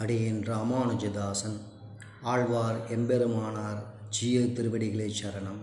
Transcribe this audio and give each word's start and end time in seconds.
அடியேன் 0.00 0.42
ராமானுஜதாசன். 0.42 1.60
ஆழ்வார் 2.22 2.98
எம்பெருமானார் 2.98 3.82
ஜீய 4.10 4.52
திருவடிகளை 4.52 5.14
சரணம். 5.22 5.62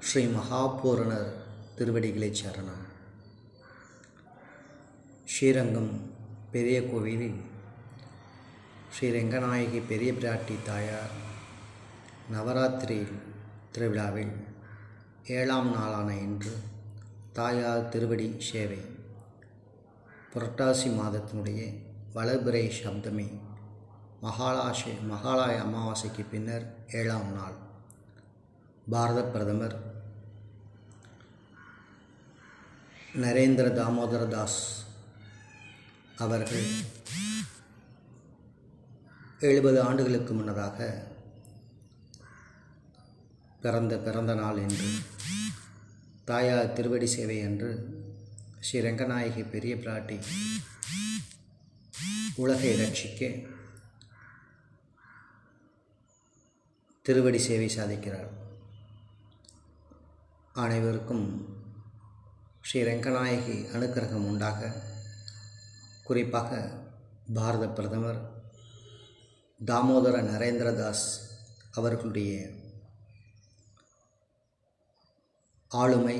ஸ்ரீ 0.00 0.26
மகாபூரணர் 0.26 1.30
திருவடிகளை 1.74 2.32
சரணம். 2.40 2.84
ஸ்ரீரங்கம் 5.24 6.10
பெரிய 6.50 6.86
கோவிலில் 6.86 7.40
ஸ்ரீ 8.90 9.10
ரங்கநாயகி 9.10 9.82
பெரிய 9.86 10.12
பிராட்டி 10.12 10.56
தாயார். 10.64 11.14
நவராத்திரி 12.30 13.06
திருவிழாவில் 13.70 14.34
ஏழாம் 15.26 15.70
நாளான 15.70 16.18
இன்று 16.18 16.52
தாயார் 17.32 17.88
திருவடி 17.88 18.34
சேவை. 18.38 18.78
புரட்டாசி 20.34 20.88
மாதத்தினுடைய 21.00 21.90
வளர்பிறை 22.14 22.70
சப்தமி 22.70 23.26
மகாலாஷே 24.22 24.92
மகாலாய 25.10 25.54
அமாவாசைக்கு 25.58 26.24
பின்னர் 26.30 26.66
ஏழாம் 26.92 27.32
நாள். 27.32 27.56
பாரத 28.86 29.24
பிரதமர் 29.24 29.76
நரேந்திர 33.14 33.68
தாமோதர 33.70 34.28
தாஸ் 34.28 34.60
அவர்கள் 36.16 36.68
எழுபது 39.40 39.82
ஆண்டுகளுக்கு 39.82 40.34
முன்னதாக 40.34 40.78
பிறந்த 43.60 43.98
பிறந்த 43.98 44.34
நாள் 44.34 44.56
என்று 44.58 44.88
தாயார் 46.24 46.72
திருவடி 46.72 47.06
சேவை 47.06 47.38
என்று 47.40 47.70
ஸ்ரீ 48.60 48.80
ரங்கநாயகி 48.80 49.42
பெரிய 49.50 49.74
பிராட்டி 49.76 50.18
உலகை 52.34 52.70
ரட்சிக்க 52.80 53.20
திருவடி 57.06 57.38
சேவை 57.38 57.68
சாதிக்கிறார். 57.76 58.30
அனைவருக்கும் 60.54 61.24
ஸ்ரீ 62.60 62.80
ரங்கநாயகி 62.82 63.56
அனுக்கிரகம் 63.74 64.26
உண்டாக 64.30 64.70
குறிப்பாக 66.04 66.50
பாரத 67.34 67.68
பிரதமர் 67.68 68.20
தாமோதர 69.60 70.16
நரேந்திரதாஸ் 70.22 71.06
அவர்களுடைய 71.70 72.32
ஆளுமை 75.70 76.16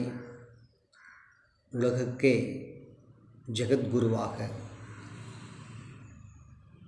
உலகுக்கே 1.72 2.34
ஜெகத்குருவாக 3.52 4.36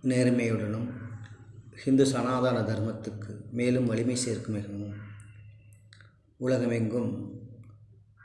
நேர்மையுடனும் 0.05 0.89
ஹிந்து 1.77 2.07
சனாதன 2.07 2.61
தர்மத்துக்கு 2.61 3.33
மேலும் 3.53 3.87
வலிமை 3.87 4.17
சேர்க்கும் 4.17 4.55
மிகவும் 4.55 4.95
உலகமெங்கும் 6.37 7.41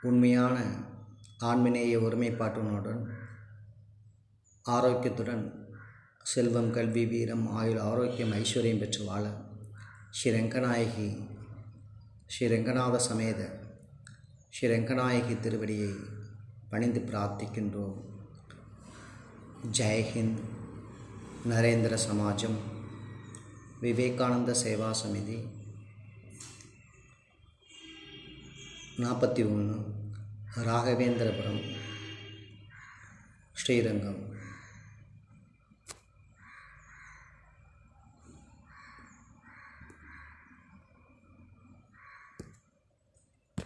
உண்மையான 0.02 0.64
ஆண்மினேய 1.44 2.02
ஒருமைப்பாட்டுடன் 2.02 3.02
ஆரோக்கியத்துடன் 4.70 5.68
செல்வம் 6.22 6.70
கல்வி 6.70 7.06
வீரம் 7.06 7.48
ஆயுள் 7.48 7.78
ஆரோக்கியம் 7.78 8.32
ஐஸ்வர்யம் 8.32 8.78
பெற்று 8.78 9.04
வாழ 9.04 9.34
ஸ்ரீ 10.10 10.30
ரங்கநாயகி 10.30 11.24
ஸ்ரீ 12.26 12.46
ரங்கநாத 12.46 12.96
சமேத 12.96 13.60
ஸ்ரீ 14.48 14.68
ரங்கநாயகி 14.68 15.34
திருவடியை 15.34 15.94
பணிந்து 16.68 17.00
பிரார்த்திக்கின்றோம். 17.00 17.96
ஜெயஹிந்த். 19.78 20.58
நரேந்திர 21.48 21.94
சமாஜம் 21.94 22.56
விவேகானந்த 23.80 24.54
சேவா 24.64 24.94
சமிதி. 25.02 25.36
நாற்பத்தி 28.96 29.42
ஒன்று 29.44 29.76
ராகவேந்திரபுரம் 30.56 31.62
ஸ்ரீரங்கம். 33.52 34.39